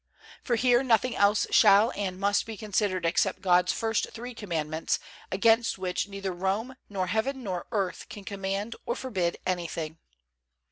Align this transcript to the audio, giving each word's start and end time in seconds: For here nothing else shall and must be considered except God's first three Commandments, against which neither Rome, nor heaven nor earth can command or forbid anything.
For 0.43 0.55
here 0.55 0.81
nothing 0.81 1.15
else 1.15 1.45
shall 1.51 1.91
and 1.95 2.19
must 2.19 2.47
be 2.47 2.57
considered 2.57 3.05
except 3.05 3.39
God's 3.43 3.71
first 3.71 4.07
three 4.13 4.33
Commandments, 4.33 4.97
against 5.31 5.77
which 5.77 6.07
neither 6.07 6.31
Rome, 6.33 6.75
nor 6.89 7.05
heaven 7.05 7.43
nor 7.43 7.67
earth 7.71 8.07
can 8.09 8.23
command 8.23 8.75
or 8.87 8.95
forbid 8.95 9.37
anything. 9.45 9.99